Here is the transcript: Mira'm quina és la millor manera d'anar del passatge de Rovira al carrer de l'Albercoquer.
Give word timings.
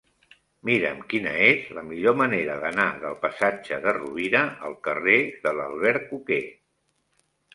Mira'm 0.67 1.01
quina 1.09 1.33
és 1.47 1.67
la 1.77 1.81
millor 1.89 2.15
manera 2.21 2.55
d'anar 2.63 2.87
del 3.03 3.19
passatge 3.27 3.79
de 3.83 3.93
Rovira 3.99 4.41
al 4.69 4.75
carrer 4.89 5.21
de 5.47 5.55
l'Albercoquer. 5.59 6.41